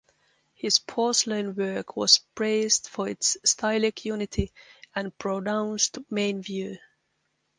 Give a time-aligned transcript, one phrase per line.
[0.55, 4.51] His porcelain work was praised for its stylistic unity
[4.95, 6.79] and pronounced main view.